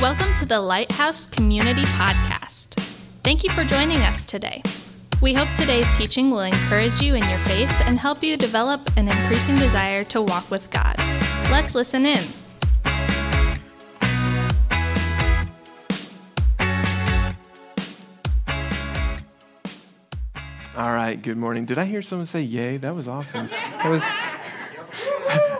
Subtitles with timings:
[0.00, 2.74] Welcome to the Lighthouse Community Podcast.
[3.24, 4.62] Thank you for joining us today.
[5.20, 9.08] We hope today's teaching will encourage you in your faith and help you develop an
[9.08, 10.94] increasing desire to walk with God.
[11.50, 12.22] Let's listen in.
[20.76, 21.64] All right, good morning.
[21.64, 22.76] Did I hear someone say yay?
[22.76, 23.48] That was awesome.
[23.48, 24.04] That was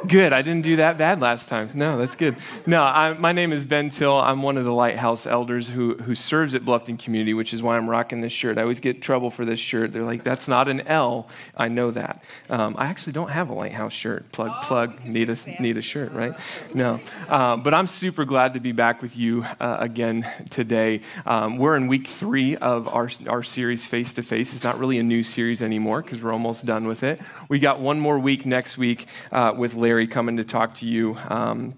[0.06, 0.32] good.
[0.32, 1.70] I didn't do that bad last time.
[1.74, 2.36] No, that's good.
[2.66, 4.16] No, I, my name is Ben Till.
[4.16, 7.76] I'm one of the Lighthouse elders who, who serves at Bluffton Community, which is why
[7.76, 8.58] I'm rocking this shirt.
[8.58, 9.92] I always get trouble for this shirt.
[9.92, 11.28] They're like, that's not an L.
[11.56, 12.22] I know that.
[12.48, 14.30] Um, I actually don't have a Lighthouse shirt.
[14.32, 16.32] Plug, oh, plug, need a, need a shirt, right?
[16.74, 17.00] No.
[17.28, 21.00] Uh, but I'm super glad to be back with you uh, again today.
[21.26, 24.54] Um, we're in week three of our, our series, Face to Face.
[24.54, 27.20] It's not really a new series anymore because we're almost done with it.
[27.48, 31.16] We got one more week next week uh, with Larry coming to talk to you.
[31.30, 31.74] Um,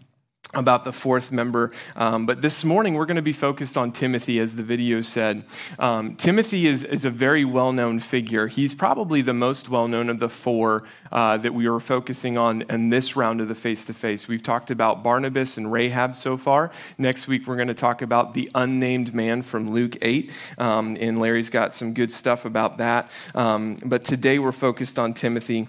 [0.52, 1.70] about the fourth member.
[1.94, 5.44] Um, but this morning, we're going to be focused on Timothy, as the video said.
[5.78, 8.48] Um, Timothy is, is a very well known figure.
[8.48, 12.62] He's probably the most well known of the four uh, that we were focusing on
[12.62, 14.26] in this round of the face to face.
[14.26, 16.72] We've talked about Barnabas and Rahab so far.
[16.98, 20.32] Next week, we're going to talk about the unnamed man from Luke 8.
[20.58, 23.08] Um, and Larry's got some good stuff about that.
[23.36, 25.68] Um, but today, we're focused on Timothy.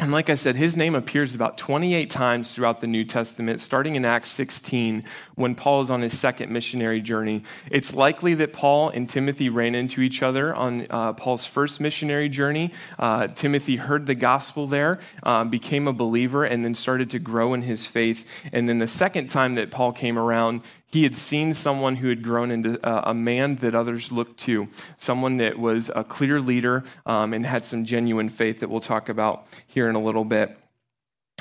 [0.00, 3.94] And like I said, his name appears about 28 times throughout the New Testament, starting
[3.94, 5.04] in Acts 16
[5.36, 7.44] when Paul is on his second missionary journey.
[7.70, 12.28] It's likely that Paul and Timothy ran into each other on uh, Paul's first missionary
[12.28, 12.72] journey.
[12.98, 17.54] Uh, Timothy heard the gospel there, uh, became a believer, and then started to grow
[17.54, 18.28] in his faith.
[18.52, 20.62] And then the second time that Paul came around,
[20.94, 25.38] he had seen someone who had grown into a man that others looked to, someone
[25.38, 29.44] that was a clear leader um, and had some genuine faith that we'll talk about
[29.66, 30.56] here in a little bit.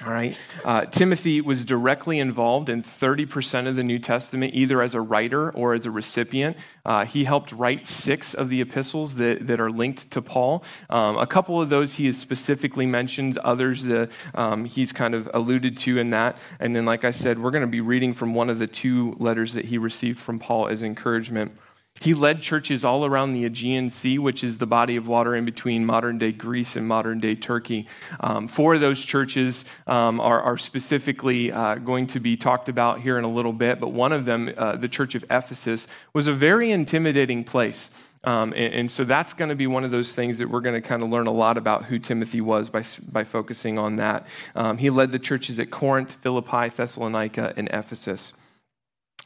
[0.03, 0.35] All right.
[0.65, 5.51] Uh, Timothy was directly involved in 30% of the New Testament, either as a writer
[5.51, 6.57] or as a recipient.
[6.83, 10.63] Uh, he helped write six of the epistles that, that are linked to Paul.
[10.89, 15.29] Um, a couple of those he has specifically mentioned, others that um, he's kind of
[15.31, 16.39] alluded to in that.
[16.59, 19.15] And then, like I said, we're going to be reading from one of the two
[19.19, 21.55] letters that he received from Paul as encouragement.
[22.01, 25.45] He led churches all around the Aegean Sea, which is the body of water in
[25.45, 27.87] between modern day Greece and modern day Turkey.
[28.19, 32.99] Um, four of those churches um, are, are, specifically uh, going to be talked about
[32.99, 36.27] here in a little bit, but one of them, uh, the church of Ephesus, was
[36.27, 37.89] a very intimidating place.
[38.25, 40.81] Um, and, and, so that's going to be one of those things that we're going
[40.81, 44.27] to kind of learn a lot about who Timothy was by, by focusing on that.
[44.55, 48.33] Um, he led the churches at Corinth, Philippi, Thessalonica, and Ephesus.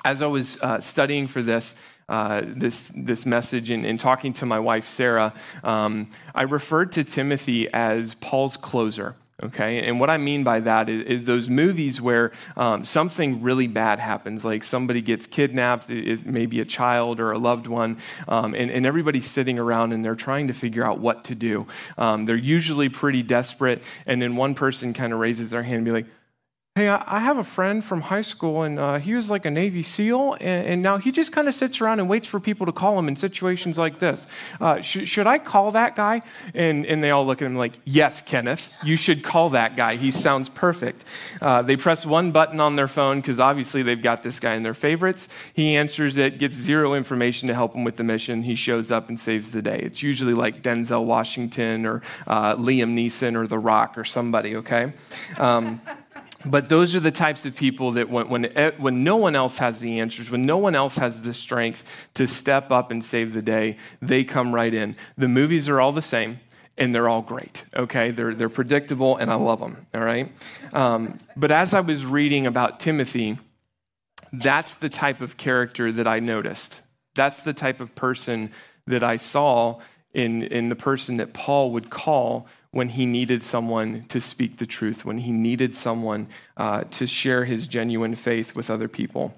[0.04, 1.76] As I was uh, studying for this,
[2.10, 7.68] uh, this, this message and, talking to my wife, Sarah, um, I referred to Timothy
[7.74, 9.16] as Paul's closer.
[9.44, 13.68] Okay, and what I mean by that is, is those movies where um, something really
[13.68, 17.68] bad happens, like somebody gets kidnapped, it, it may be a child or a loved
[17.68, 17.98] one,
[18.28, 21.68] um, and, and, everybody's sitting around and they're trying to figure out what to do.
[22.00, 25.86] Um, they're usually pretty desperate, and then one person kind of raises their hand and
[25.86, 26.08] be like,
[26.78, 29.82] Hey, I have a friend from high school, and uh, he was like a Navy
[29.82, 32.72] SEAL, and, and now he just kind of sits around and waits for people to
[32.72, 34.28] call him in situations like this.
[34.62, 36.22] Uh, sh- should I call that guy?
[36.54, 39.96] And, and they all look at him like, Yes, Kenneth, you should call that guy.
[39.96, 41.04] He sounds perfect.
[41.42, 44.62] Uh, they press one button on their phone because obviously they've got this guy in
[44.62, 45.30] their favorites.
[45.56, 48.44] He answers it, gets zero information to help him with the mission.
[48.44, 49.80] He shows up and saves the day.
[49.80, 54.94] It's usually like Denzel Washington or uh, Liam Neeson or The Rock or somebody, okay?
[55.40, 55.82] Um,
[56.46, 58.44] but those are the types of people that when, when,
[58.78, 61.84] when no one else has the answers, when no one else has the strength
[62.14, 64.96] to step up and save the day, they come right in.
[65.18, 66.40] The movies are all the same
[66.78, 68.12] and they're all great, okay?
[68.12, 70.32] They're, they're predictable and I love them, all right?
[70.74, 73.40] Um, but as I was reading about Timothy,
[74.32, 76.82] that's the type of character that I noticed.
[77.16, 78.52] That's the type of person
[78.86, 79.80] that I saw
[80.14, 84.66] in, in the person that Paul would call when he needed someone to speak the
[84.66, 86.28] truth, when he needed someone
[86.58, 89.36] uh, to share his genuine faith with other people.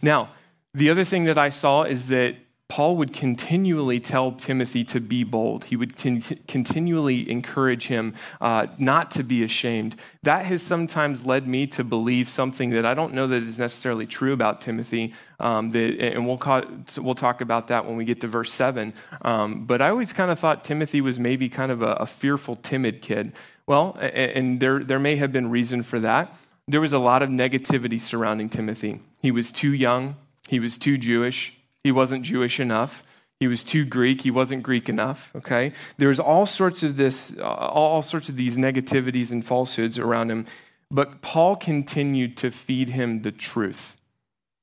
[0.00, 0.30] Now,
[0.74, 2.36] the other thing that I saw is that
[2.68, 5.64] Paul would continually tell Timothy to be bold.
[5.64, 8.12] He would con- continually encourage him
[8.42, 9.96] uh, not to be ashamed.
[10.22, 14.06] That has sometimes led me to believe something that I don't know that is necessarily
[14.06, 15.14] true about Timothy.
[15.40, 16.62] Um, that, and we'll, call,
[16.98, 18.92] we'll talk about that when we get to verse 7.
[19.22, 22.56] Um, but I always kind of thought Timothy was maybe kind of a, a fearful,
[22.56, 23.32] timid kid.
[23.66, 26.36] Well, and there, there may have been reason for that.
[26.66, 29.00] There was a lot of negativity surrounding Timothy.
[29.22, 30.16] He was too young,
[30.48, 31.57] he was too Jewish.
[31.84, 33.02] He wasn't Jewish enough.
[33.40, 34.22] He was too Greek.
[34.22, 35.30] He wasn't Greek enough.
[35.36, 39.98] Okay, there was all sorts of this, uh, all sorts of these negativities and falsehoods
[39.98, 40.46] around him.
[40.90, 43.96] But Paul continued to feed him the truth.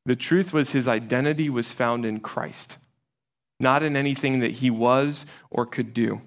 [0.05, 2.77] The truth was his identity was found in Christ,
[3.59, 6.21] not in anything that he was or could do.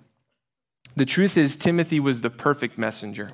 [0.96, 3.32] The truth is, Timothy was the perfect messenger.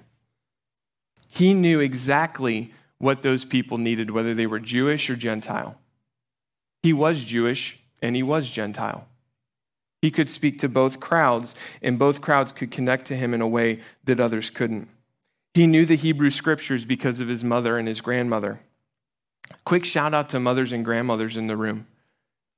[1.30, 5.78] He knew exactly what those people needed, whether they were Jewish or Gentile.
[6.84, 9.08] He was Jewish and he was Gentile.
[10.02, 13.48] He could speak to both crowds, and both crowds could connect to him in a
[13.48, 14.88] way that others couldn't.
[15.54, 18.60] He knew the Hebrew scriptures because of his mother and his grandmother.
[19.64, 21.86] Quick shout out to mothers and grandmothers in the room.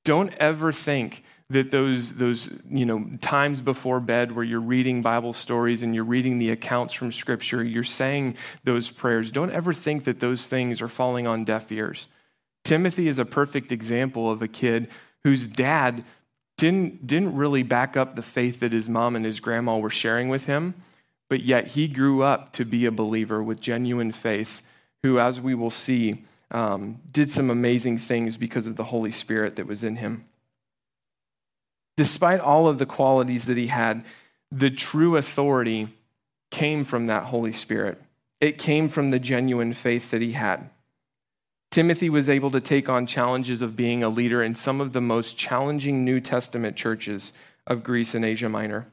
[0.05, 5.35] Don't ever think that those, those you know, times before bed where you're reading Bible
[5.35, 8.35] stories and you're reading the accounts from Scripture, you're saying
[8.65, 12.09] those prayers, don't ever think that those things are falling on deaf ears.
[12.67, 14.89] Timothy is a perfect example of a kid
[15.23, 16.05] whose dad
[16.59, 20.29] didn't, didn't really back up the faith that his mom and his grandma were sharing
[20.29, 20.75] with him,
[21.31, 24.63] but yet he grew up to be a believer with genuine faith,
[25.05, 29.55] who, as we will see, um, did some amazing things because of the Holy Spirit
[29.55, 30.25] that was in him.
[31.97, 34.05] Despite all of the qualities that he had,
[34.51, 35.89] the true authority
[36.51, 38.03] came from that Holy Spirit.
[38.41, 40.69] It came from the genuine faith that he had.
[41.77, 45.01] Timothy was able to take on challenges of being a leader in some of the
[45.03, 47.35] most challenging New Testament churches
[47.67, 48.87] of Greece and Asia Minor.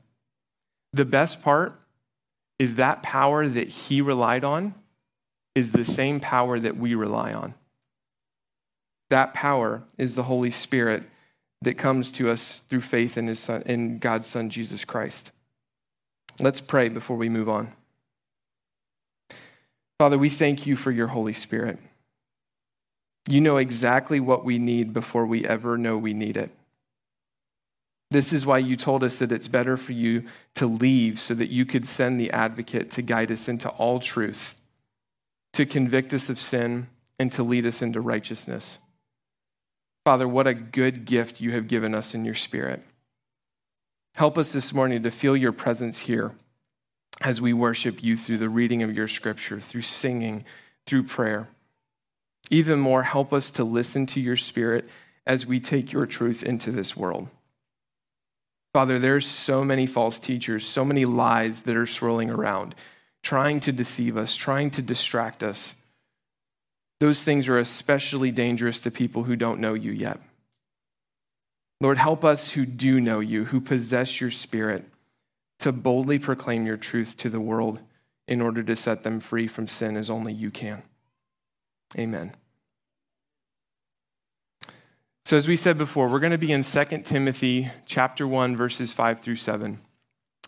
[0.92, 1.80] The best part
[2.60, 4.76] is that power that he relied on
[5.56, 7.54] is the same power that we rely on.
[9.10, 11.04] That power is the Holy Spirit
[11.62, 15.32] that comes to us through faith in, his son, in God's Son, Jesus Christ.
[16.38, 17.72] Let's pray before we move on.
[19.98, 21.80] Father, we thank you for your Holy Spirit.
[23.28, 26.52] You know exactly what we need before we ever know we need it.
[28.12, 30.26] This is why you told us that it's better for you
[30.56, 34.56] to leave so that you could send the advocate to guide us into all truth,
[35.54, 36.88] to convict us of sin,
[37.18, 38.78] and to lead us into righteousness.
[40.06, 42.84] Father, what a good gift you have given us in your spirit.
[44.16, 46.34] Help us this morning to feel your presence here
[47.22, 50.44] as we worship you through the reading of your scripture, through singing,
[50.86, 51.48] through prayer.
[52.50, 54.88] Even more, help us to listen to your spirit
[55.26, 57.30] as we take your truth into this world.
[58.74, 62.76] Father, there's so many false teachers, so many lies that are swirling around,
[63.22, 65.76] trying to deceive us, trying to distract us.
[67.00, 70.20] Those things are especially dangerous to people who don't know you yet.
[71.82, 74.86] Lord, help us who do know you, who possess your spirit,
[75.60, 77.80] to boldly proclaim your truth to the world
[78.28, 80.82] in order to set them free from sin as only you can.
[81.98, 82.34] Amen.
[85.26, 88.94] So as we said before, we're going to be in 2 Timothy chapter 1 verses
[88.94, 89.80] 5 through 7.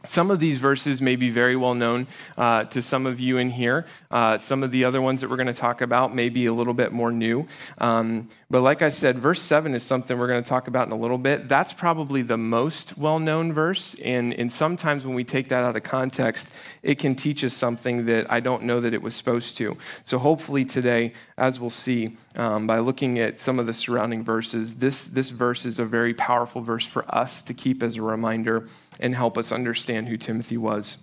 [0.07, 2.07] Some of these verses may be very well known
[2.37, 3.85] uh, to some of you in here.
[4.11, 6.53] Uh, some of the other ones that we're going to talk about may be a
[6.53, 7.47] little bit more new.
[7.77, 10.93] Um, but like I said, verse 7 is something we're going to talk about in
[10.93, 11.47] a little bit.
[11.47, 13.95] That's probably the most well known verse.
[14.03, 16.49] And, and sometimes when we take that out of context,
[16.83, 19.77] it can teach us something that I don't know that it was supposed to.
[20.03, 24.75] So hopefully today, as we'll see um, by looking at some of the surrounding verses,
[24.75, 28.67] this, this verse is a very powerful verse for us to keep as a reminder
[28.99, 30.97] and help us understand who Timothy was.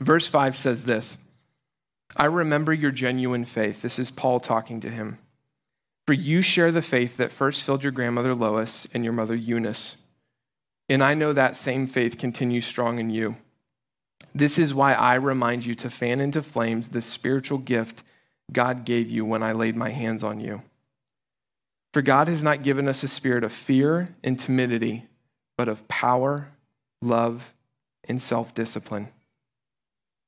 [0.00, 1.16] Verse 5 says this
[2.16, 3.82] I remember your genuine faith.
[3.82, 5.18] This is Paul talking to him.
[6.06, 10.04] For you share the faith that first filled your grandmother Lois and your mother Eunice.
[10.88, 13.36] And I know that same faith continues strong in you.
[14.32, 18.02] This is why I remind you to fan into flames the spiritual gift
[18.52, 20.62] God gave you when I laid my hands on you.
[21.92, 25.06] For God has not given us a spirit of fear and timidity,
[25.56, 26.48] but of power
[27.02, 27.54] love,
[28.04, 29.08] and self discipline.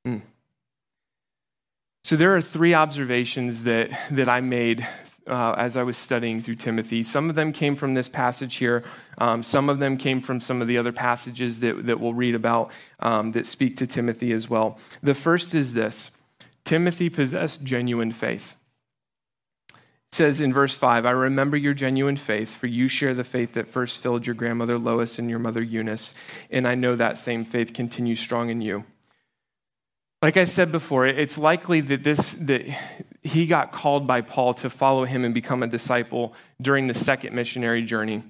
[0.06, 0.22] Mm.
[2.04, 4.86] So, there are three observations that, that I made
[5.28, 7.02] uh, as I was studying through Timothy.
[7.02, 8.84] Some of them came from this passage here,
[9.18, 12.34] um, some of them came from some of the other passages that, that we'll read
[12.34, 14.78] about um, that speak to Timothy as well.
[15.02, 16.12] The first is this
[16.64, 18.56] Timothy possessed genuine faith
[20.12, 23.68] says in verse 5 I remember your genuine faith, for you share the faith that
[23.68, 26.14] first filled your grandmother Lois and your mother Eunice,
[26.50, 28.84] and I know that same faith continues strong in you.
[30.20, 32.62] Like I said before, it's likely that this that
[33.22, 37.34] he got called by Paul to follow him and become a disciple during the second
[37.34, 38.22] missionary journey.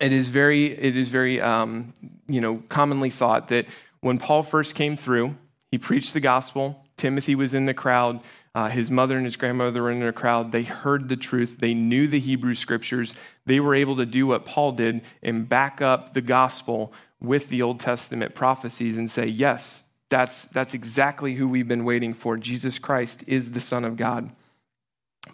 [0.00, 1.94] It is very, it is very, um,
[2.26, 3.66] you know, commonly thought that
[4.00, 5.36] when Paul first came through,
[5.70, 6.84] he preached the gospel.
[6.96, 8.20] Timothy was in the crowd.
[8.56, 10.50] Uh, his mother and his grandmother were in a crowd.
[10.50, 11.58] They heard the truth.
[11.58, 13.14] They knew the Hebrew scriptures.
[13.44, 17.60] They were able to do what Paul did and back up the gospel with the
[17.60, 22.38] Old Testament prophecies and say, yes, that's, that's exactly who we've been waiting for.
[22.38, 24.32] Jesus Christ is the Son of God.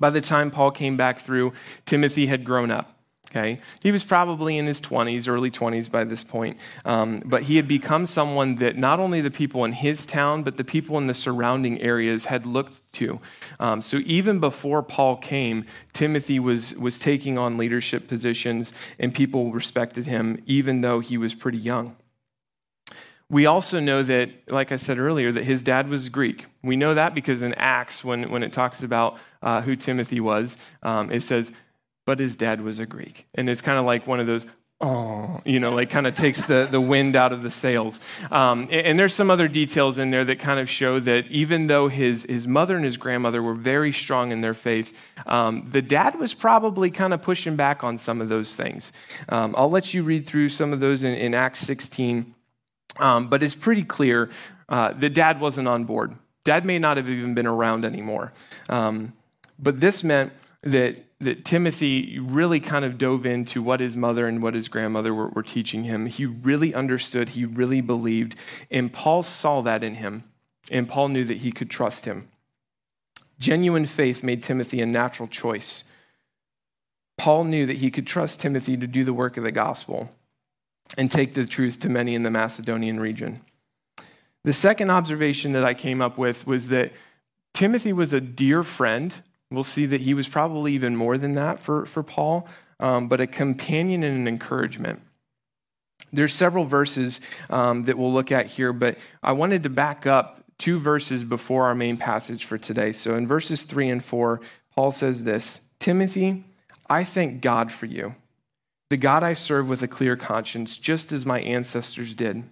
[0.00, 1.52] By the time Paul came back through,
[1.86, 3.01] Timothy had grown up.
[3.34, 7.56] Okay, he was probably in his 20s, early 20s by this point, um, but he
[7.56, 11.06] had become someone that not only the people in his town, but the people in
[11.06, 13.20] the surrounding areas had looked to.
[13.58, 19.50] Um, so even before Paul came, Timothy was was taking on leadership positions, and people
[19.50, 21.96] respected him, even though he was pretty young.
[23.30, 26.44] We also know that, like I said earlier, that his dad was Greek.
[26.62, 30.58] We know that because in Acts, when, when it talks about uh, who Timothy was,
[30.82, 31.50] um, it says,
[32.04, 33.26] but his dad was a Greek.
[33.34, 34.44] And it's kind of like one of those,
[34.80, 38.00] oh, you know, like kind of takes the, the wind out of the sails.
[38.30, 41.68] Um, and, and, there's some other details in there that kind of show that even
[41.68, 45.82] though his, his mother and his grandmother were very strong in their faith, um, the
[45.82, 48.92] dad was probably kind of pushing back on some of those things.
[49.28, 52.34] Um, I'll let you read through some of those in, in Acts 16.
[52.98, 54.30] Um, but it's pretty clear
[54.68, 56.14] uh, dad wasn't on board.
[56.44, 58.32] Dad may not have even been around anymore.
[58.68, 59.12] Um,
[59.58, 60.32] but this meant
[60.62, 65.12] that, that Timothy really kind of dove into what his mother and what his grandmother
[65.12, 66.06] were, were teaching him.
[66.06, 68.36] He really understood, he really believed,
[68.70, 70.24] and Paul saw that in him,
[70.70, 72.28] and Paul knew that he could trust him.
[73.38, 75.84] Genuine faith made Timothy a natural choice.
[77.18, 80.10] Paul knew that he could trust Timothy to do the work of the gospel
[80.96, 83.40] and take the truth to many in the Macedonian region.
[84.44, 86.92] The second observation that I came up with was that
[87.54, 89.14] Timothy was a dear friend.
[89.52, 92.48] We'll see that he was probably even more than that for, for Paul,
[92.80, 95.02] um, but a companion and an encouragement.
[96.12, 100.44] There's several verses um, that we'll look at here, but I wanted to back up
[100.58, 102.92] two verses before our main passage for today.
[102.92, 104.40] So in verses three and four,
[104.74, 106.44] Paul says this Timothy,
[106.88, 108.14] I thank God for you
[108.92, 112.42] the God I serve with a clear conscience, just as my ancestors did.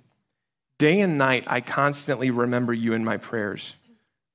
[0.79, 3.77] Day and night, I constantly remember you in my prayers.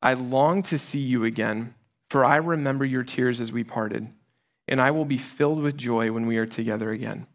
[0.04, 1.74] I long to see you again,
[2.16, 4.08] for I remember your tears as we parted,
[4.70, 7.28] and I will be filled with joy when we are together again.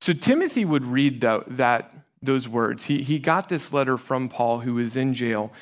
[0.00, 1.92] So Timothy would read that, that
[2.22, 2.84] those words.
[2.84, 5.52] He, he got this letter from Paul, who was in jail.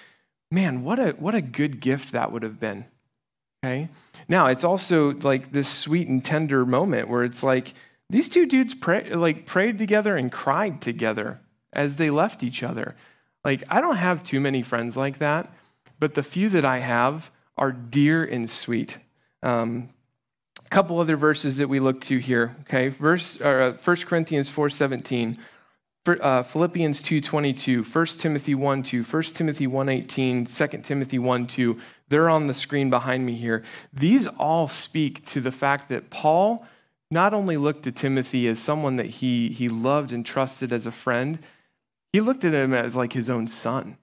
[0.51, 2.85] Man, what a, what a good gift that would have been.
[3.65, 3.89] Okay?
[4.29, 7.73] Now, it's also like this sweet and tender moment where it's like
[8.11, 11.41] these two dudes pray, like prayed together and cried together
[11.73, 12.97] as they left each other.
[13.47, 15.51] Like I don't have too many friends like that,
[15.99, 18.99] but the few that I have are dear and sweet.
[19.43, 19.89] Um,
[20.65, 22.57] a couple other verses that we look to here.
[22.63, 25.39] Okay, verse uh, 1 Corinthians four seventeen
[26.07, 32.29] uh, Philippians 2.22, 1 Timothy 1 2, 1 Timothy 1.18, 2 Timothy 1 2, they're
[32.29, 33.63] on the screen behind me here.
[33.93, 36.67] These all speak to the fact that Paul
[37.11, 40.93] not only looked to Timothy as someone that he, he loved and trusted as a
[40.93, 41.39] friend,
[42.13, 43.97] he looked at him as like his own son.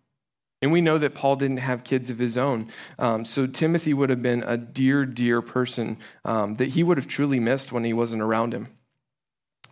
[0.62, 2.68] And we know that Paul didn't have kids of his own.
[3.00, 7.08] Um, so Timothy would have been a dear, dear person um, that he would have
[7.08, 8.68] truly missed when he wasn't around him.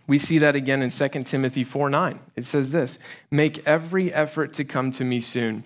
[0.07, 2.19] We see that again in 2 Timothy 4 9.
[2.35, 2.97] It says this
[3.29, 5.63] Make every effort to come to me soon.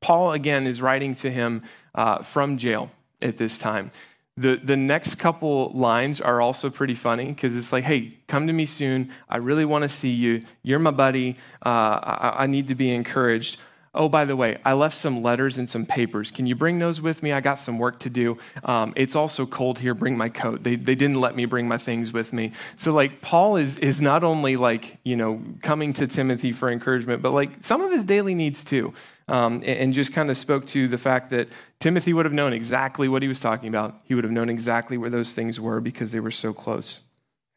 [0.00, 1.62] Paul, again, is writing to him
[1.94, 2.90] uh, from jail
[3.22, 3.90] at this time.
[4.36, 8.52] The, the next couple lines are also pretty funny because it's like, hey, come to
[8.52, 9.10] me soon.
[9.28, 10.44] I really want to see you.
[10.62, 11.36] You're my buddy.
[11.64, 13.58] Uh, I, I need to be encouraged.
[13.94, 16.30] Oh, by the way, I left some letters and some papers.
[16.30, 17.32] Can you bring those with me?
[17.32, 18.38] I got some work to do.
[18.62, 19.94] Um, it's also cold here.
[19.94, 20.62] Bring my coat.
[20.62, 22.52] They, they didn't let me bring my things with me.
[22.76, 27.22] So, like, Paul is, is not only like, you know, coming to Timothy for encouragement,
[27.22, 28.92] but like some of his daily needs too.
[29.26, 31.48] Um, and, just kind of spoke to the fact that
[31.80, 34.00] Timothy would have known exactly what he was talking about.
[34.04, 37.02] He would have known exactly where those things were because they were so close.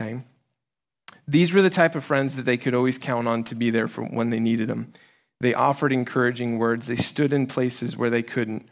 [0.02, 0.22] Okay?
[1.28, 3.88] These were the type of friends that they could always count on to be there
[3.88, 4.92] for when they needed them.
[5.42, 6.86] They offered encouraging words.
[6.86, 8.68] They stood in places where they couldn't.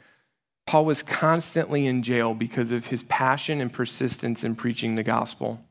[0.67, 5.65] Paul was constantly in jail because of his passion and persistence in preaching the gospel.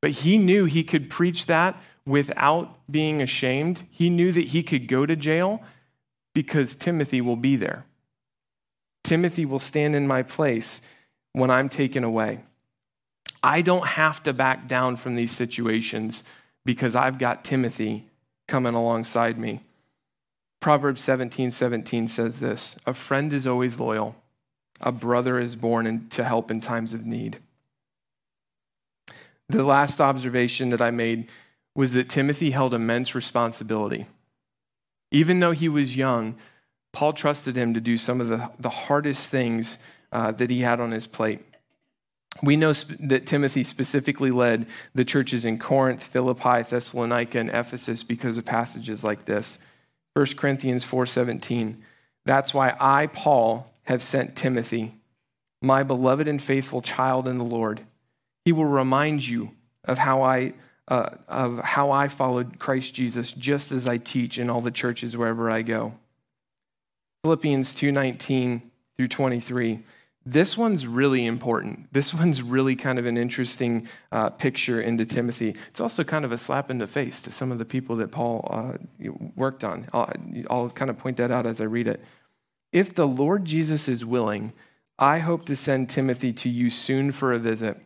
[0.00, 3.82] But he knew he could preach that without being ashamed.
[3.90, 5.60] He knew that he could go to jail
[6.34, 7.84] because Timothy will be there.
[9.02, 10.86] Timothy will stand in my place
[11.32, 12.44] when I'm taken away.
[13.42, 16.22] I don't have to back down from these situations
[16.64, 18.06] because I've got Timothy
[18.46, 19.62] coming alongside me.
[20.66, 24.16] Proverbs 17 17 says this A friend is always loyal,
[24.80, 27.38] a brother is born in, to help in times of need.
[29.48, 31.30] The last observation that I made
[31.76, 34.06] was that Timothy held immense responsibility.
[35.12, 36.34] Even though he was young,
[36.90, 39.78] Paul trusted him to do some of the, the hardest things
[40.10, 41.44] uh, that he had on his plate.
[42.42, 48.02] We know sp- that Timothy specifically led the churches in Corinth, Philippi, Thessalonica, and Ephesus
[48.02, 49.58] because of passages like this.
[50.16, 51.76] 1 Corinthians 4:17.
[52.24, 54.94] That's why I Paul have sent Timothy
[55.60, 57.82] my beloved and faithful child in the Lord.
[58.46, 59.50] He will remind you
[59.84, 60.54] of how I
[60.88, 65.18] uh, of how I followed Christ Jesus, just as I teach in all the churches
[65.18, 65.92] wherever I go.
[67.22, 68.62] Philippians 2:19
[68.96, 69.80] through 23.
[70.28, 71.92] This one's really important.
[71.92, 75.54] This one's really kind of an interesting uh, picture into Timothy.
[75.68, 78.10] It's also kind of a slap in the face to some of the people that
[78.10, 79.86] Paul uh, worked on.
[79.92, 80.12] I'll,
[80.50, 82.02] I'll kind of point that out as I read it.
[82.72, 84.52] If the Lord Jesus is willing,
[84.98, 87.80] I hope to send Timothy to you soon for a visit.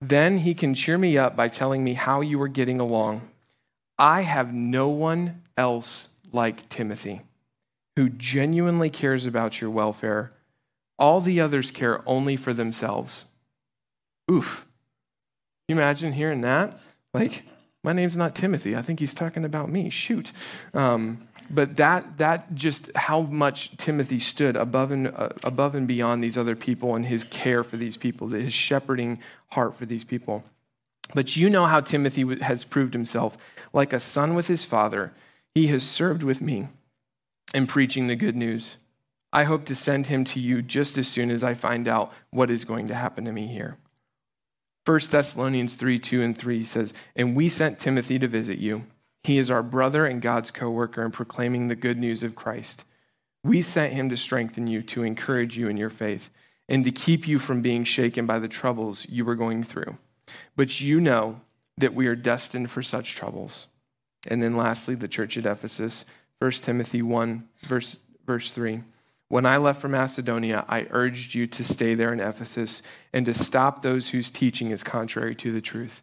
[0.00, 3.28] Then he can cheer me up by telling me how you are getting along.
[3.98, 7.22] I have no one else like Timothy
[7.96, 10.30] who genuinely cares about your welfare.
[10.98, 13.26] All the others care only for themselves.
[14.30, 14.66] Oof.
[15.68, 16.78] You imagine hearing that?
[17.14, 17.44] Like,
[17.84, 18.76] my name's not Timothy.
[18.76, 19.90] I think he's talking about me.
[19.90, 20.32] Shoot.
[20.74, 26.22] Um, but that, that just how much Timothy stood above and, uh, above and beyond
[26.22, 30.44] these other people and his care for these people, his shepherding heart for these people.
[31.14, 33.38] But you know how Timothy has proved himself
[33.72, 35.12] like a son with his father.
[35.54, 36.68] He has served with me
[37.54, 38.76] in preaching the good news.
[39.32, 42.50] I hope to send him to you just as soon as I find out what
[42.50, 43.76] is going to happen to me here.
[44.86, 48.84] 1 Thessalonians 3 2 and 3 says, And we sent Timothy to visit you
[49.28, 52.84] he is our brother and God's co worker in proclaiming the good news of Christ.
[53.44, 56.30] We sent him to strengthen you, to encourage you in your faith,
[56.68, 59.98] and to keep you from being shaken by the troubles you were going through.
[60.56, 61.42] But you know
[61.76, 63.68] that we are destined for such troubles.
[64.26, 66.04] And then lastly, the church at Ephesus,
[66.38, 68.82] 1 Timothy 1, verse, verse 3.
[69.28, 72.82] When I left for Macedonia, I urged you to stay there in Ephesus
[73.12, 76.02] and to stop those whose teaching is contrary to the truth.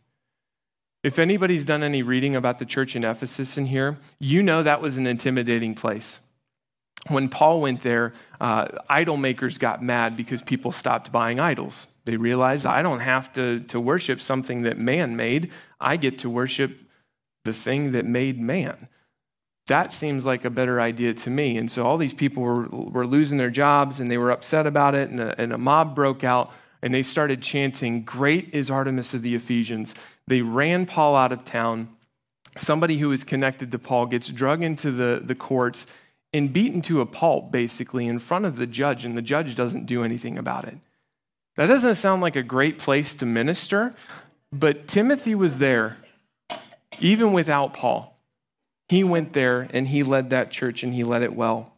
[1.03, 4.81] If anybody's done any reading about the church in Ephesus in here, you know that
[4.81, 6.19] was an intimidating place.
[7.07, 11.93] When Paul went there, uh, idol makers got mad because people stopped buying idols.
[12.05, 16.29] They realized I don't have to, to worship something that man made, I get to
[16.29, 16.79] worship
[17.43, 18.87] the thing that made man.
[19.67, 21.57] That seems like a better idea to me.
[21.57, 24.93] And so all these people were, were losing their jobs and they were upset about
[24.93, 29.15] it, and a, and a mob broke out and they started chanting, Great is Artemis
[29.15, 29.95] of the Ephesians.
[30.27, 31.89] They ran Paul out of town.
[32.57, 35.87] Somebody who is connected to Paul gets drug into the, the courts
[36.31, 39.85] and beaten to a pulp, basically, in front of the judge, and the judge doesn't
[39.85, 40.77] do anything about it.
[41.55, 43.93] That doesn't sound like a great place to minister,
[44.51, 45.97] but Timothy was there,
[46.99, 48.14] even without Paul.
[48.87, 51.73] He went there and he led that church and he led it well.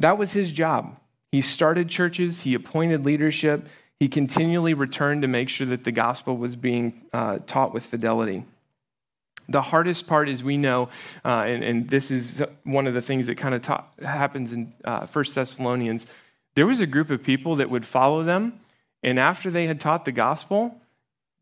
[0.00, 0.96] That was his job.
[1.30, 6.36] He started churches, he appointed leadership, he continually returned to make sure that the gospel
[6.36, 8.44] was being uh, taught with fidelity.
[9.48, 10.88] The hardest part, as we know,
[11.24, 14.72] uh, and, and, this is one of the things that kind of ta- happens in
[14.84, 16.06] uh, 1 Thessalonians,
[16.54, 18.60] there was a group of people that would follow them,
[19.02, 20.80] and after they had taught the gospel,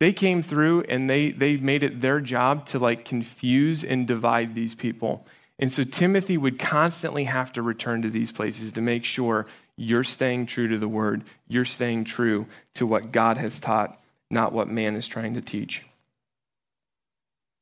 [0.00, 4.54] they came through and they, they made it their job to like confuse and divide
[4.54, 5.26] these people.
[5.58, 10.04] And so Timothy would constantly have to return to these places to make sure you're
[10.04, 11.24] staying true to the word.
[11.48, 15.84] You're staying true to what God has taught, not what man is trying to teach.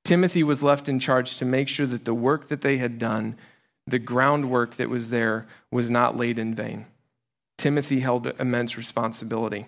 [0.05, 3.37] Timothy was left in charge to make sure that the work that they had done,
[3.85, 6.87] the groundwork that was there, was not laid in vain.
[7.59, 9.66] Timothy held immense responsibility.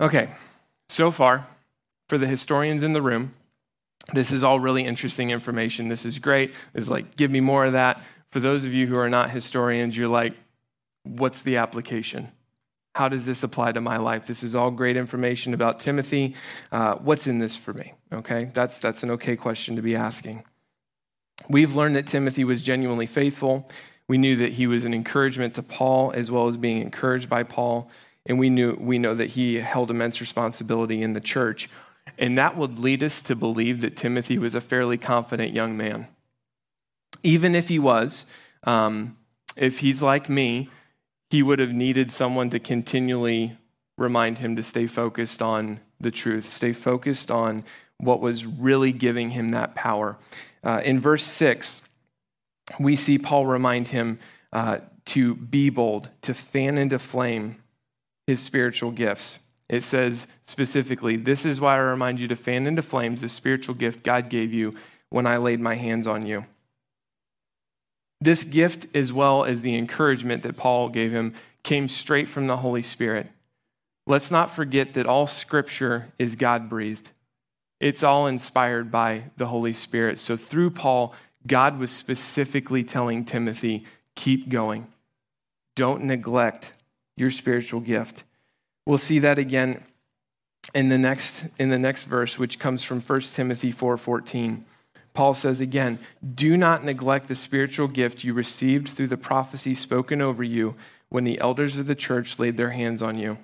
[0.00, 0.30] Okay,
[0.90, 1.46] so far,
[2.08, 3.34] for the historians in the room,
[4.12, 5.88] this is all really interesting information.
[5.88, 6.52] This is great.
[6.74, 9.96] It's like, give me more of that for those of you who are not historians,
[9.96, 10.34] you're like,
[11.02, 12.30] what's the application?
[12.94, 14.26] How does this apply to my life?
[14.26, 16.34] This is all great information about Timothy.
[16.70, 17.94] Uh, what's in this for me?
[18.12, 20.44] Okay, that's, that's an okay question to be asking.
[21.48, 23.68] We've learned that Timothy was genuinely faithful.
[24.06, 27.44] We knew that he was an encouragement to Paul as well as being encouraged by
[27.44, 27.90] Paul.
[28.26, 31.68] And we, knew, we know that he held immense responsibility in the church.
[32.18, 36.08] And that would lead us to believe that Timothy was a fairly confident young man.
[37.22, 38.26] Even if he was,
[38.64, 39.16] um,
[39.56, 40.68] if he's like me,
[41.30, 43.56] he would have needed someone to continually
[43.96, 47.64] remind him to stay focused on the truth, stay focused on
[47.98, 50.16] what was really giving him that power.
[50.64, 51.82] Uh, in verse 6,
[52.78, 54.18] we see Paul remind him
[54.52, 57.56] uh, to be bold, to fan into flame
[58.30, 59.40] his spiritual gifts.
[59.68, 63.74] It says specifically, This is why I remind you to fan into flames the spiritual
[63.74, 64.72] gift God gave you
[65.08, 66.46] when I laid my hands on you.
[68.20, 72.58] This gift, as well as the encouragement that Paul gave him, came straight from the
[72.58, 73.26] Holy Spirit.
[74.06, 77.10] Let's not forget that all scripture is God breathed,
[77.80, 80.18] it's all inspired by the Holy Spirit.
[80.20, 81.14] So through Paul,
[81.46, 84.86] God was specifically telling Timothy, keep going.
[85.74, 86.74] Don't neglect
[87.16, 88.24] your spiritual gift.
[88.86, 89.82] We'll see that again
[90.74, 94.64] in the next in the next verse which comes from 1 Timothy 4:14.
[95.12, 95.98] Paul says again,
[96.34, 100.76] "Do not neglect the spiritual gift you received through the prophecy spoken over you
[101.08, 103.38] when the elders of the church laid their hands on you."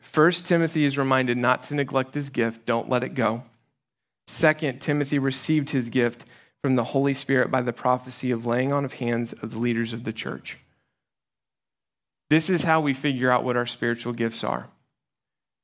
[0.00, 3.44] First Timothy is reminded not to neglect his gift, don't let it go.
[4.26, 6.24] Second, Timothy received his gift
[6.62, 9.92] from the Holy Spirit by the prophecy of laying on of hands of the leaders
[9.92, 10.58] of the church.
[12.30, 14.68] This is how we figure out what our spiritual gifts are.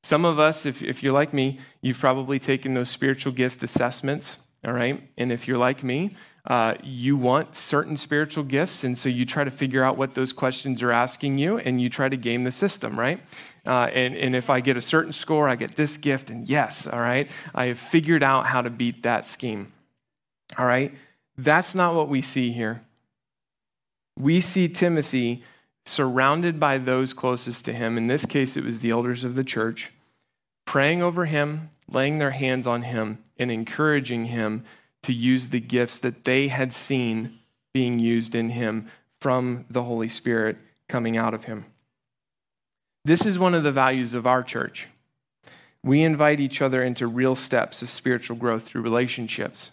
[0.02, 4.48] Some of us, if, if you're like me, you've probably taken those spiritual gifts assessments,
[4.64, 5.08] all right?
[5.16, 9.42] And if you're like me, uh, you want certain spiritual gifts, and so you try
[9.42, 12.52] to figure out what those questions are asking you, and you try to game the
[12.52, 13.20] system, right?
[13.64, 16.86] Uh, and, and if I get a certain score, I get this gift, and yes,
[16.86, 19.72] all right, I have figured out how to beat that scheme.
[20.58, 20.94] All right?
[21.36, 22.82] That's not what we see here.
[24.18, 25.44] We see Timothy
[25.86, 27.96] surrounded by those closest to him.
[27.96, 29.92] In this case, it was the elders of the church,
[30.64, 34.64] praying over him, laying their hands on him, and encouraging him
[35.02, 37.38] to use the gifts that they had seen
[37.72, 38.88] being used in him
[39.20, 40.56] from the Holy Spirit
[40.88, 41.64] coming out of him.
[43.04, 44.88] This is one of the values of our church.
[45.84, 49.70] We invite each other into real steps of spiritual growth through relationships.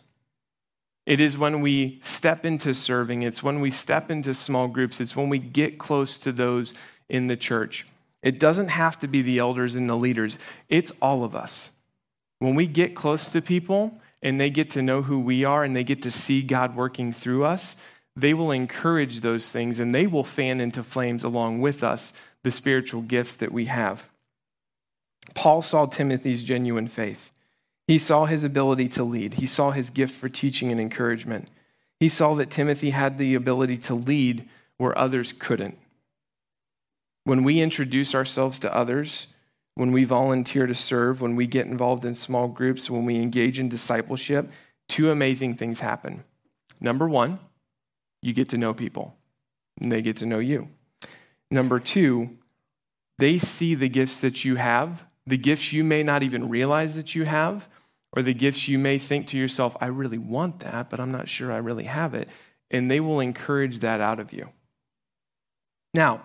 [1.05, 5.15] It is when we step into serving, it's when we step into small groups, it's
[5.15, 6.73] when we get close to those
[7.09, 7.85] in the church.
[8.21, 10.37] It doesn't have to be the elders and the leaders,
[10.69, 11.71] it's all of us.
[12.39, 15.75] When we get close to people and they get to know who we are and
[15.75, 17.75] they get to see God working through us,
[18.15, 22.13] they will encourage those things and they will fan into flames along with us
[22.43, 24.09] the spiritual gifts that we have.
[25.33, 27.29] Paul saw Timothy's genuine faith.
[27.87, 29.35] He saw his ability to lead.
[29.35, 31.49] He saw his gift for teaching and encouragement.
[31.99, 35.77] He saw that Timothy had the ability to lead where others couldn't.
[37.25, 39.33] When we introduce ourselves to others,
[39.75, 43.59] when we volunteer to serve, when we get involved in small groups, when we engage
[43.59, 44.49] in discipleship,
[44.87, 46.23] two amazing things happen.
[46.79, 47.39] Number one,
[48.21, 49.15] you get to know people,
[49.79, 50.69] and they get to know you.
[51.49, 52.37] Number two,
[53.19, 57.15] they see the gifts that you have, the gifts you may not even realize that
[57.15, 57.67] you have,
[58.15, 61.27] or the gifts you may think to yourself, I really want that, but I'm not
[61.27, 62.29] sure I really have it.
[62.69, 64.49] And they will encourage that out of you.
[65.93, 66.23] Now,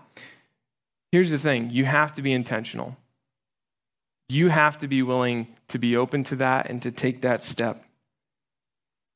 [1.12, 2.96] here's the thing you have to be intentional.
[4.28, 7.84] You have to be willing to be open to that and to take that step.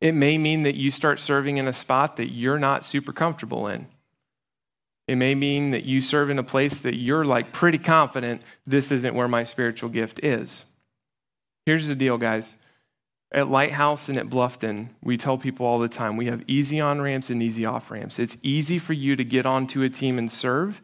[0.00, 3.68] It may mean that you start serving in a spot that you're not super comfortable
[3.68, 3.86] in.
[5.08, 8.92] It may mean that you serve in a place that you're like pretty confident this
[8.92, 10.66] isn't where my spiritual gift is.
[11.66, 12.60] Here's the deal, guys.
[13.32, 17.00] At Lighthouse and at Bluffton, we tell people all the time we have easy on
[17.00, 18.18] ramps and easy off ramps.
[18.18, 20.82] It's easy for you to get onto a team and serve.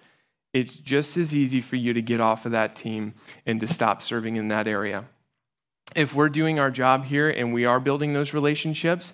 [0.55, 4.01] It's just as easy for you to get off of that team and to stop
[4.01, 5.05] serving in that area.
[5.95, 9.13] If we're doing our job here and we are building those relationships,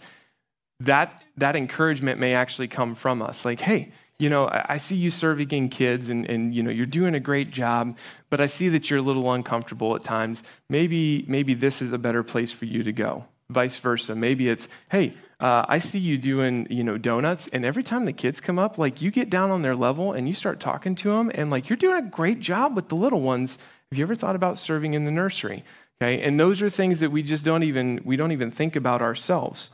[0.80, 3.44] that, that encouragement may actually come from us.
[3.44, 7.14] Like, hey, you know, I see you serving kids and, and, you know, you're doing
[7.14, 7.98] a great job,
[8.30, 10.42] but I see that you're a little uncomfortable at times.
[10.68, 13.26] Maybe, maybe this is a better place for you to go.
[13.50, 14.14] Vice versa.
[14.14, 18.12] Maybe it's, hey, uh, I see you doing, you know, donuts, and every time the
[18.12, 21.10] kids come up, like you get down on their level and you start talking to
[21.10, 23.58] them, and like you're doing a great job with the little ones.
[23.90, 25.64] Have you ever thought about serving in the nursery?
[26.00, 29.02] Okay, and those are things that we just don't even we don't even think about
[29.02, 29.70] ourselves.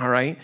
[0.00, 0.38] All right,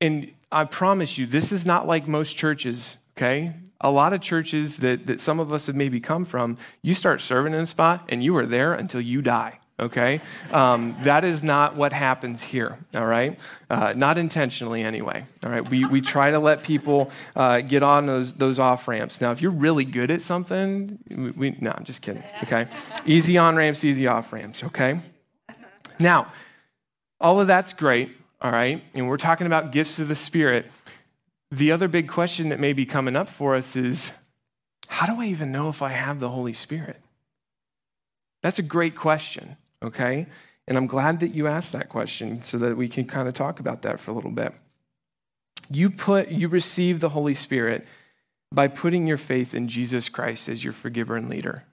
[0.00, 3.54] and I promise you, this is not like most churches, okay?
[3.80, 7.20] A lot of churches that, that some of us have maybe come from, you start
[7.20, 10.20] serving in a spot and you are there until you die, okay?
[10.52, 13.40] Um, that is not what happens here, all right?
[13.70, 15.68] Uh, not intentionally, anyway, all right?
[15.68, 19.20] We, we try to let people uh, get on those, those off ramps.
[19.20, 22.68] Now, if you're really good at something, we, we no, I'm just kidding, okay?
[23.06, 25.00] Easy on ramps, easy off ramps, okay?
[25.98, 26.30] Now,
[27.20, 28.10] all of that's great
[28.42, 28.82] all right?
[28.94, 30.70] And we're talking about gifts of the Spirit.
[31.50, 34.12] The other big question that may be coming up for us is
[34.88, 37.00] how do I even know if I have the Holy Spirit?
[38.42, 40.26] That's a great question, okay?
[40.66, 43.60] And I'm glad that you asked that question so that we can kind of talk
[43.60, 44.52] about that for a little bit.
[45.70, 47.86] You put you receive the Holy Spirit
[48.52, 51.64] by putting your faith in Jesus Christ as your forgiver and leader.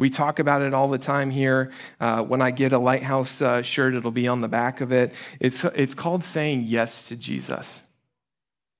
[0.00, 1.70] We talk about it all the time here.
[2.00, 5.12] Uh, when I get a lighthouse uh, shirt, it'll be on the back of it.
[5.38, 7.82] It's, it's called saying yes to Jesus.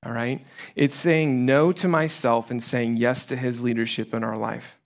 [0.05, 0.45] All right?
[0.75, 4.79] It's saying no to myself and saying yes to his leadership in our life.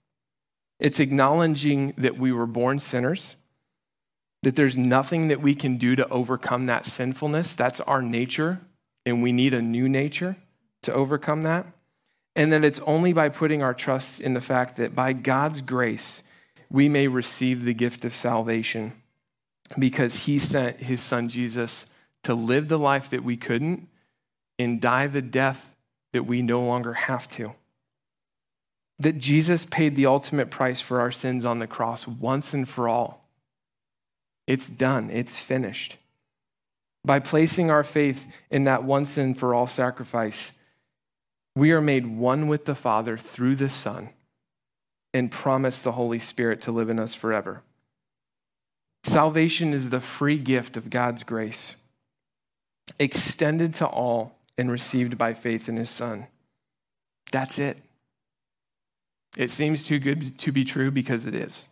[0.77, 3.37] It's acknowledging that we were born sinners,
[4.43, 7.53] that there's nothing that we can do to overcome that sinfulness.
[7.53, 8.59] That's our nature,
[9.05, 10.35] and we need a new nature
[10.83, 11.65] to overcome that.
[12.35, 16.23] And that it's only by putting our trust in the fact that by God's grace,
[16.69, 18.93] we may receive the gift of salvation
[19.79, 21.85] because he sent his son Jesus
[22.23, 23.87] to live the life that we couldn't
[24.59, 25.75] and die the death
[26.11, 27.53] that we no longer have to.
[28.99, 32.87] That Jesus paid the ultimate price for our sins on the cross once and for
[32.87, 33.29] all.
[34.47, 35.97] It's done, it's finished.
[37.03, 40.51] By placing our faith in that once and for all sacrifice,
[41.55, 44.09] we are made one with the Father through the Son
[45.13, 47.63] and promise the Holy Spirit to live in us forever.
[49.03, 51.77] Salvation is the free gift of God's grace,
[52.99, 56.27] extended to all and received by faith in His Son.
[57.31, 57.77] That's it.
[59.37, 61.69] It seems too good to be true because it is.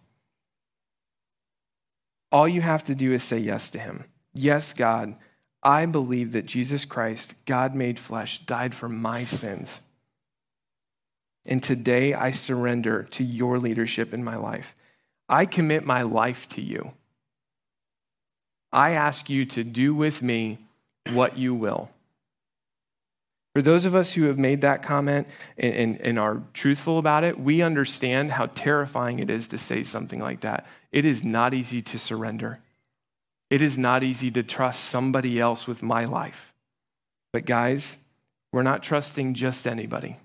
[2.32, 4.06] All you have to do is say yes to Him.
[4.34, 5.16] Yes, God,
[5.64, 9.82] I believe that Jesus Christ, God made flesh, died for my sins.
[11.46, 14.76] And today I surrender to your leadership in my life.
[15.28, 16.94] I commit my life to you.
[18.72, 20.60] I ask you to do with me
[21.12, 21.90] what you will.
[23.54, 27.24] For those of us who have made that comment and, and, and, are truthful about
[27.24, 30.66] it, we understand how terrifying it is to say something like that.
[30.92, 32.63] It is not easy to surrender.
[33.54, 36.56] It is not easy to trust somebody else with my life.
[37.32, 38.04] But, guys,
[38.52, 40.18] we're not trusting just anybody.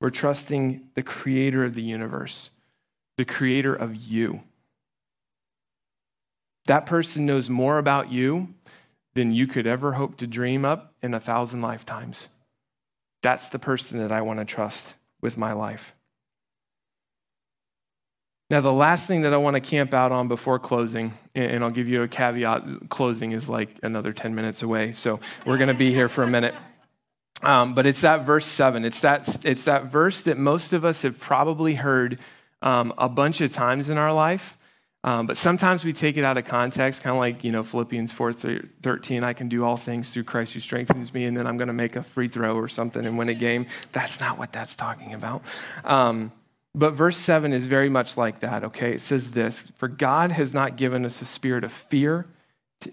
[0.00, 2.50] We're trusting the creator of the universe,
[3.16, 4.44] the creator of you.
[6.66, 8.54] That person knows more about you
[9.14, 12.28] than you could ever hope to dream up in a thousand lifetimes.
[13.20, 15.92] That's the person that I want to trust with my life.
[18.50, 21.70] Now, the last thing that I want to camp out on before closing, and I'll
[21.70, 25.74] give you a caveat closing is like another 10 minutes away, so we're going to
[25.74, 26.54] be here for a minute.
[27.42, 28.86] Um, but it's that verse seven.
[28.86, 32.18] It's that, it's that verse that most of us have probably heard
[32.62, 34.56] um, a bunch of times in our life.
[35.04, 38.14] Um, but sometimes we take it out of context, kind of like, you know, Philippians
[38.14, 41.58] 4 13, I can do all things through Christ who strengthens me, and then I'm
[41.58, 43.66] going to make a free throw or something and win a game.
[43.92, 45.42] That's not what that's talking about.
[46.74, 48.92] But verse 7 is very much like that, okay?
[48.92, 52.26] It says this For God has not given us a spirit of fear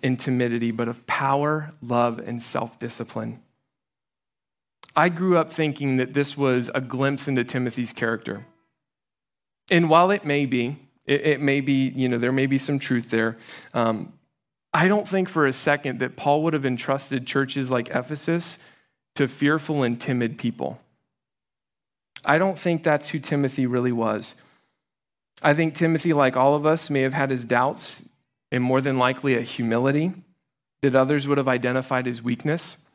[0.01, 3.41] and timidity, but of power, love, and self discipline.
[4.95, 8.45] I grew up thinking that this was a glimpse into Timothy's character.
[9.69, 12.79] And while it may be, it, it may be, you know, there may be some
[12.79, 13.37] truth there.
[13.73, 14.13] Um,
[14.73, 18.59] I don't think for a second that Paul would have entrusted churches like Ephesus
[19.15, 20.79] to fearful and timid people.
[22.25, 24.35] I don't think that's who Timothy really was.
[25.41, 28.07] I think Timothy, like all of us, may have had his doubts
[28.51, 30.13] and more than likely a humility
[30.81, 32.85] that others would have identified as weakness.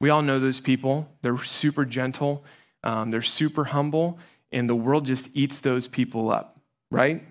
[0.00, 1.08] We all know those people.
[1.22, 2.44] They're super gentle,
[2.82, 4.18] um, they're super humble,
[4.52, 6.58] and the world just eats those people up,
[6.90, 7.22] right?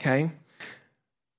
[0.00, 0.30] Okay?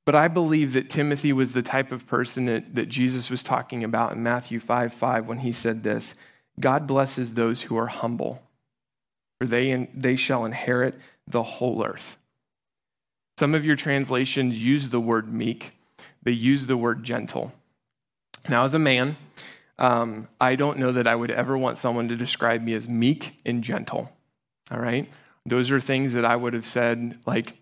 [0.05, 3.83] But I believe that Timothy was the type of person that, that Jesus was talking
[3.83, 6.15] about in Matthew 5 5 when he said this
[6.59, 8.43] God blesses those who are humble,
[9.39, 10.95] for they, they shall inherit
[11.27, 12.17] the whole earth.
[13.37, 15.73] Some of your translations use the word meek,
[16.23, 17.53] they use the word gentle.
[18.47, 19.17] Now, as a man,
[19.77, 23.39] um, I don't know that I would ever want someone to describe me as meek
[23.45, 24.11] and gentle.
[24.71, 25.09] All right?
[25.45, 27.57] Those are things that I would have said, like,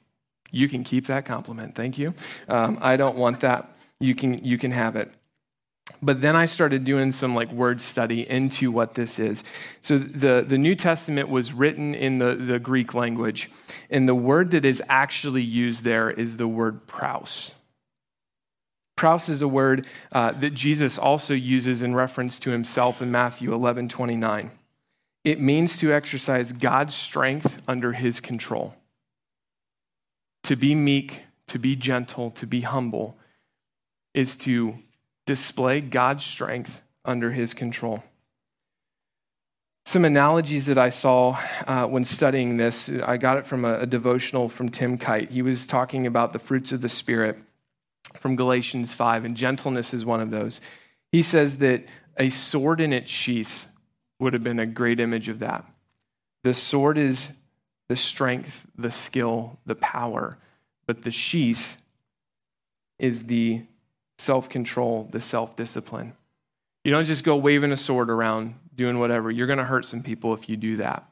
[0.51, 1.75] you can keep that compliment.
[1.75, 2.13] Thank you.
[2.47, 3.75] Um, I don't want that.
[3.99, 5.11] You can, you can have it.
[6.01, 9.43] But then I started doing some like word study into what this is.
[9.81, 13.49] So the, the New Testament was written in the, the Greek language,
[13.89, 17.55] and the word that is actually used there is the word praus.
[18.95, 23.53] Praus is a word uh, that Jesus also uses in reference to himself in Matthew
[23.53, 24.51] 11 29.
[25.23, 28.75] It means to exercise God's strength under his control.
[30.43, 33.17] To be meek, to be gentle, to be humble
[34.13, 34.77] is to
[35.25, 38.03] display God's strength under his control.
[39.85, 43.85] Some analogies that I saw uh, when studying this, I got it from a, a
[43.85, 45.31] devotional from Tim Kite.
[45.31, 47.37] He was talking about the fruits of the Spirit
[48.17, 50.61] from Galatians 5, and gentleness is one of those.
[51.11, 51.83] He says that
[52.17, 53.67] a sword in its sheath
[54.19, 55.65] would have been a great image of that.
[56.43, 57.37] The sword is
[57.89, 60.37] the strength, the skill, the power,
[60.85, 61.81] but the sheath
[62.99, 63.63] is the
[64.23, 66.13] self control, the self discipline.
[66.83, 69.29] You don't just go waving a sword around, doing whatever.
[69.29, 71.07] You're going to hurt some people if you do that.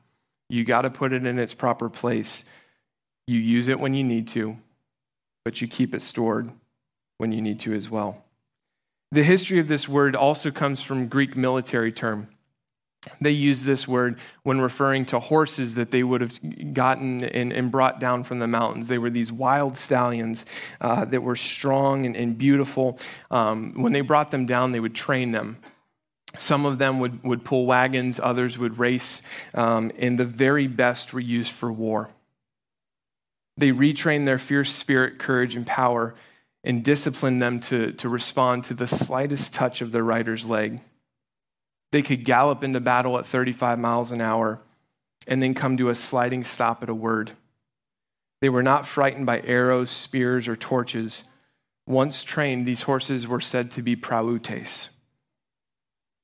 [0.49, 2.49] You got to put it in its proper place.
[3.27, 4.57] You use it when you need to,
[5.45, 6.51] but you keep it stored
[7.19, 8.23] when you need to as well.
[9.11, 12.29] The history of this word also comes from Greek military term.
[13.19, 17.71] They use this word when referring to horses that they would have gotten and, and
[17.71, 18.87] brought down from the mountains.
[18.87, 20.45] They were these wild stallions
[20.79, 22.99] uh, that were strong and, and beautiful.
[23.31, 25.57] Um, when they brought them down, they would train them.
[26.37, 31.11] Some of them would, would pull wagons, others would race, um, and the very best
[31.11, 32.09] were used for war.
[33.57, 36.15] They retrained their fierce spirit, courage, and power
[36.63, 40.79] and disciplined them to, to respond to the slightest touch of their rider's leg.
[41.91, 44.61] They could gallop into battle at 35 miles an hour
[45.27, 47.31] and then come to a sliding stop at a word.
[48.39, 51.25] They were not frightened by arrows, spears, or torches.
[51.85, 54.89] Once trained, these horses were said to be prautes.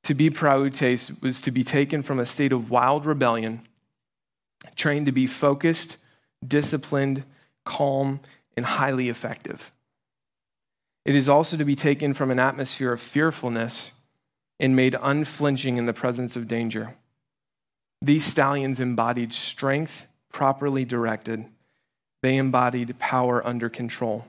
[0.03, 0.81] To be prautes
[1.21, 3.67] was to be taken from a state of wild rebellion,
[4.75, 5.97] trained to be focused,
[6.45, 7.23] disciplined,
[7.65, 8.21] calm,
[8.55, 9.71] and highly effective.
[11.05, 13.96] It is also to be taken from an atmosphere of fearfulness
[14.59, 16.95] and made unflinching in the presence of danger.
[18.01, 21.45] These stallions embodied strength properly directed,
[22.21, 24.25] they embodied power under control.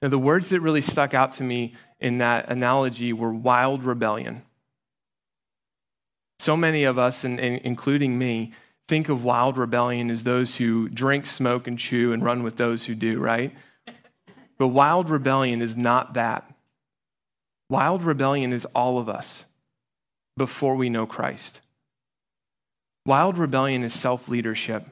[0.00, 4.42] Now, the words that really stuck out to me in that analogy were wild rebellion.
[6.38, 8.52] So many of us, and, and including me,
[8.86, 12.86] think of wild rebellion as those who drink, smoke, and chew and run with those
[12.86, 13.54] who do, right?
[14.56, 16.47] But wild rebellion is not that.
[17.70, 19.44] Wild rebellion is all of us
[20.36, 21.60] before we know Christ.
[23.04, 24.88] Wild rebellion is self leadership.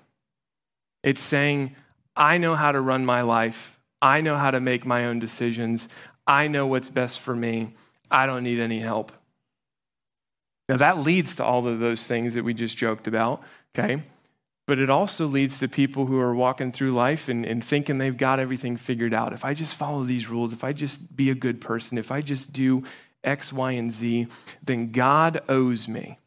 [1.02, 1.74] It's saying,
[2.16, 3.78] I know how to run my life.
[4.02, 5.88] I know how to make my own decisions.
[6.26, 7.74] I know what's best for me.
[8.10, 9.12] I don't need any help.
[10.68, 13.42] Now, that leads to all of those things that we just joked about,
[13.76, 14.02] okay?
[14.66, 18.16] But it also leads to people who are walking through life and, and thinking they've
[18.16, 19.32] got everything figured out.
[19.32, 22.20] If I just follow these rules, if I just be a good person, if I
[22.20, 22.82] just do
[23.22, 24.26] X, Y, and Z,
[24.64, 26.18] then God owes me.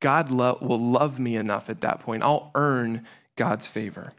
[0.00, 2.22] God lo- will love me enough at that point.
[2.22, 4.12] I'll earn God's favor.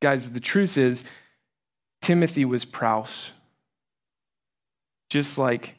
[0.00, 1.04] Guys, the truth is,
[2.00, 3.30] Timothy was prouse,
[5.08, 5.76] just like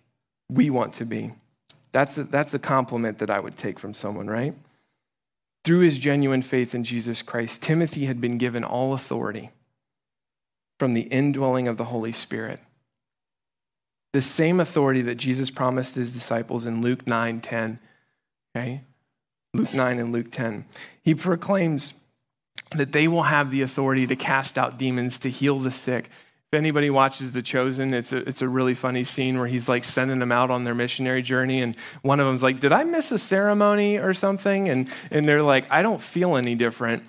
[0.50, 1.34] we want to be.
[1.92, 4.56] That's a, that's a compliment that I would take from someone, right?
[5.64, 9.52] Through his genuine faith in Jesus Christ, Timothy had been given all authority
[10.78, 12.60] from the indwelling of the Holy Spirit.
[14.12, 17.80] The same authority that Jesus promised his disciples in Luke 9 10.
[18.56, 18.84] Okay?
[19.54, 20.66] Luke 9 and Luke 10.
[21.02, 22.02] He proclaims
[22.72, 26.10] that they will have the authority to cast out demons, to heal the sick,
[26.54, 29.84] if anybody watches The Chosen, it's a, it's a really funny scene where he's like
[29.84, 31.64] sending them out on their missionary journey.
[31.64, 34.70] And one of them's like, Did I miss a ceremony or something?
[34.70, 37.04] And, and they're like, I don't feel any different.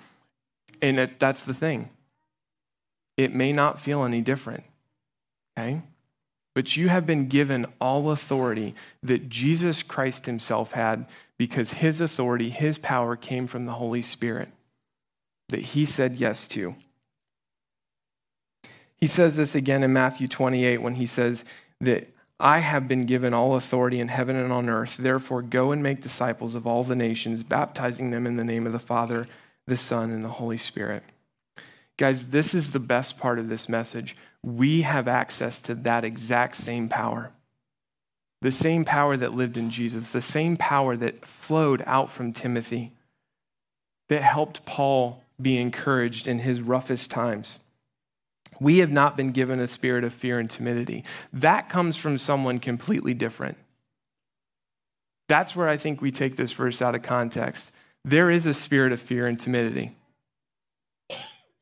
[0.81, 1.89] And it, that's the thing.
[3.17, 4.63] It may not feel any different,
[5.55, 5.83] okay?
[6.55, 11.05] But you have been given all authority that Jesus Christ himself had
[11.37, 14.49] because his authority, his power came from the Holy Spirit
[15.49, 16.75] that he said yes to.
[18.97, 21.45] He says this again in Matthew 28 when he says
[21.81, 22.07] that
[22.39, 24.97] I have been given all authority in heaven and on earth.
[24.97, 28.73] Therefore, go and make disciples of all the nations, baptizing them in the name of
[28.73, 29.27] the Father,
[29.67, 31.03] the Son, and the Holy Spirit.
[31.97, 34.17] Guys, this is the best part of this message.
[34.43, 37.31] We have access to that exact same power.
[38.41, 42.91] The same power that lived in Jesus, the same power that flowed out from Timothy,
[44.09, 47.59] that helped Paul be encouraged in his roughest times.
[48.59, 51.03] We have not been given a spirit of fear and timidity.
[51.33, 53.57] That comes from someone completely different.
[55.27, 57.71] That's where I think we take this verse out of context.
[58.03, 59.95] There is a spirit of fear and timidity.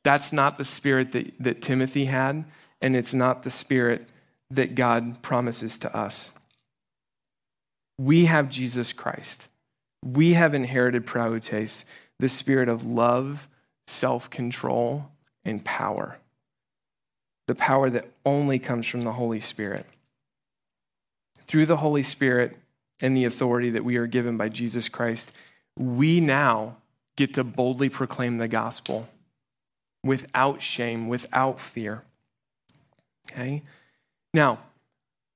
[0.03, 2.43] That's not the spirit that, that Timothy had,
[2.81, 4.11] and it's not the spirit
[4.51, 6.31] that God promises to us.
[7.97, 9.47] We have Jesus Christ.
[10.03, 11.85] We have inherited prautes,
[12.19, 13.47] the spirit of love,
[13.87, 15.09] self control,
[15.45, 16.17] and power
[17.47, 19.85] the power that only comes from the Holy Spirit.
[21.45, 22.57] Through the Holy Spirit
[23.01, 25.31] and the authority that we are given by Jesus Christ,
[25.77, 26.77] we now
[27.15, 29.09] get to boldly proclaim the gospel
[30.03, 32.03] without shame, without fear.
[33.31, 33.61] Okay?
[34.33, 34.59] Now,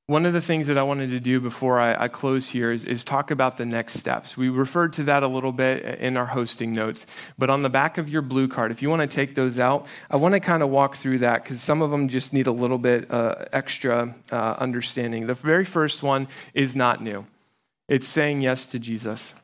[0.07, 2.85] one of the things that I wanted to do before I, I close here is,
[2.85, 4.37] is, talk about the next steps.
[4.37, 7.05] We referred to that a little bit in our hosting notes,
[7.37, 9.85] but on the back of your blue card, if you want to take those out,
[10.09, 12.53] I want to kind of walk through that because some of them just need a
[12.53, 15.27] little bit uh, extra uh, understanding.
[15.27, 17.27] The very first one is not new,
[17.89, 19.35] it's saying yes to Jesus.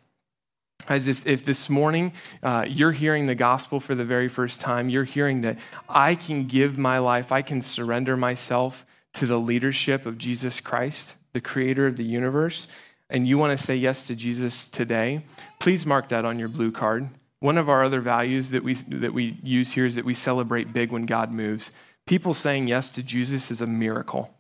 [0.88, 4.88] As if, if this morning uh, you're hearing the gospel for the very first time,
[4.88, 5.58] you're hearing that
[5.90, 11.16] I can give my life, I can surrender myself to the leadership of Jesus Christ,
[11.34, 12.68] the creator of the universe,
[13.10, 15.24] and you want to say yes to Jesus today,
[15.60, 17.10] please mark that on your blue card.
[17.40, 20.74] One of our other values that we, that we use here is that we celebrate
[20.74, 21.72] big when God moves.
[22.06, 24.34] People saying yes to Jesus is a miracle.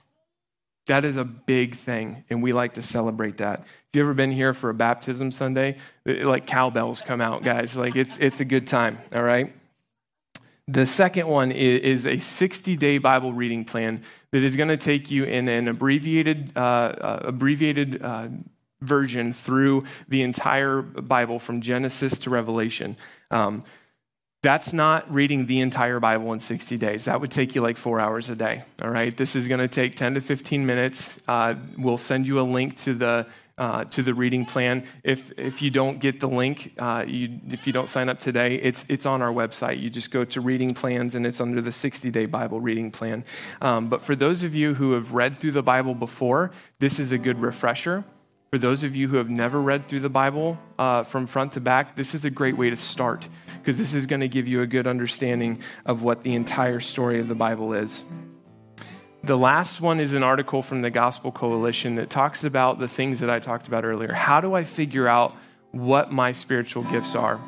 [0.87, 3.61] That is a big thing, and we like to celebrate that.
[3.61, 7.75] If you ever been here for a baptism Sunday, like cowbells come out, guys.
[7.77, 8.97] Like it's it's a good time.
[9.15, 9.53] All right.
[10.67, 14.01] The second one is a 60 day Bible reading plan
[14.31, 18.29] that is going to take you in an abbreviated, uh, uh, abbreviated uh,
[18.81, 22.95] version through the entire Bible from Genesis to Revelation.
[23.29, 23.65] Um,
[24.41, 27.05] that's not reading the entire Bible in 60 days.
[27.05, 28.63] That would take you like four hours a day.
[28.81, 29.15] All right.
[29.15, 31.19] This is going to take 10 to 15 minutes.
[31.27, 33.27] Uh, we'll send you a link to the
[33.57, 34.85] uh, to the reading plan.
[35.03, 38.55] If, if you don't get the link, uh, you, if you don't sign up today,
[38.55, 39.79] it's, it's on our website.
[39.79, 43.23] You just go to reading plans and it's under the 60 day Bible reading plan.
[43.61, 47.11] Um, but for those of you who have read through the Bible before, this is
[47.11, 48.03] a good refresher.
[48.49, 51.59] For those of you who have never read through the Bible uh, from front to
[51.59, 53.27] back, this is a great way to start
[53.57, 57.19] because this is going to give you a good understanding of what the entire story
[57.19, 58.03] of the Bible is.
[59.25, 63.21] The last one is an article from the Gospel Coalition that talks about the things
[63.21, 64.11] that I talked about earlier.
[64.11, 65.33] How do I figure out
[65.71, 67.39] what my spiritual gifts are?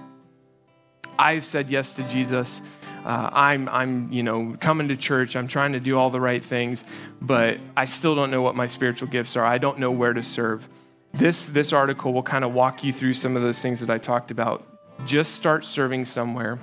[1.20, 2.62] I've said yes to Jesus.
[3.04, 5.36] Uh, I'm, I'm, you know, coming to church.
[5.36, 6.86] I'm trying to do all the right things,
[7.22, 9.46] but I still don't know what my spiritual gifts are.
[9.46, 10.70] I don't know where to serve.
[11.14, 13.98] This, this article will kind of walk you through some of those things that I
[13.98, 14.66] talked about.
[15.06, 16.58] Just start serving somewhere,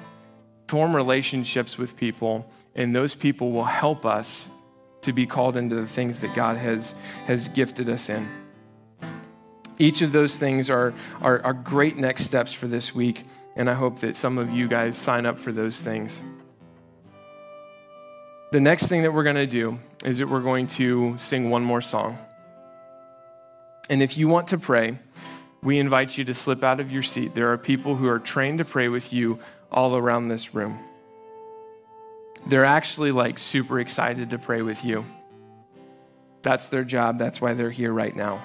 [0.69, 4.49] form relationships with people, and those people will help us
[5.03, 6.95] to be called into the things that God has,
[7.27, 8.29] has gifted us in.
[9.79, 13.25] Each of those things are, are, are great next steps for this week,
[13.57, 16.23] and I hope that some of you guys sign up for those things.
[18.53, 21.63] The next thing that we're going to do is that we're going to sing one
[21.63, 22.19] more song.
[23.91, 24.99] And if you want to pray,
[25.63, 27.35] we invite you to slip out of your seat.
[27.35, 29.39] There are people who are trained to pray with you
[29.71, 30.79] all around this room
[32.47, 35.05] they're actually like super excited to pray with you.
[36.43, 37.19] That's their job.
[37.19, 38.43] That's why they're here right now.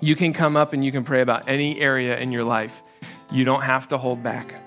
[0.00, 2.82] You can come up and you can pray about any area in your life.
[3.30, 4.62] You don't have to hold back.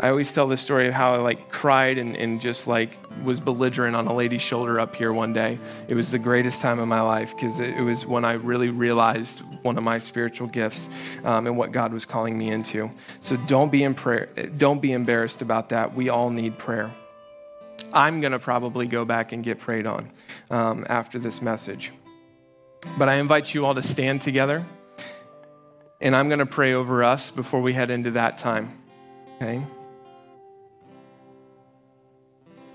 [0.00, 3.40] I always tell the story of how I like cried and, and just like was
[3.40, 5.58] belligerent on a lady's shoulder up here one day.
[5.88, 9.40] It was the greatest time of my life because it, was when I really realized
[9.62, 10.88] one of my spiritual gifts
[11.24, 12.90] um, and what God was calling me into.
[13.20, 15.94] So don't be, in prayer, don't be embarrassed about that.
[15.94, 16.90] We all need prayer.
[17.92, 20.10] I'm going to probably go back and get prayed on
[20.50, 21.92] um, after this message.
[22.96, 24.64] But I invite you all to stand together
[26.00, 28.78] and I'm going to pray over us before we head into that time.
[29.36, 29.62] Okay?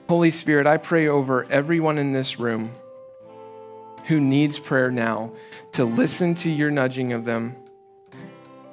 [0.09, 2.71] Holy Spirit, I pray over everyone in this room
[4.05, 5.31] who needs prayer now
[5.71, 7.55] to listen to your nudging of them,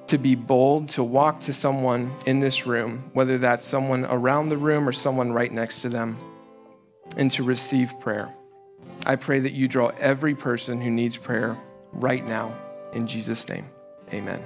[0.08, 4.56] to be bold, to walk to someone in this room, whether that's someone around the
[4.56, 6.18] room or someone right next to them,
[7.16, 8.34] and to receive prayer.
[9.06, 11.56] I pray that you draw every person who needs prayer
[11.92, 12.52] right now.
[12.92, 13.70] In Jesus' name,
[14.12, 14.44] amen.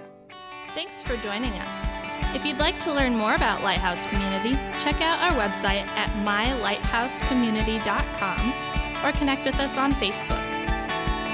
[0.75, 2.04] Thanks for joining us.
[2.35, 9.05] If you'd like to learn more about Lighthouse Community, check out our website at mylighthousecommunity.com
[9.05, 10.43] or connect with us on Facebook.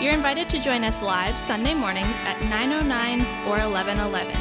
[0.03, 4.35] You're invited to join us live Sunday mornings at 9:09 or 11:11.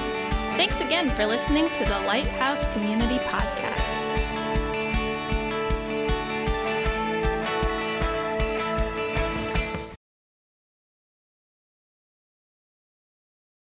[0.57, 3.78] Thanks again for listening to the Lighthouse Community Podcast.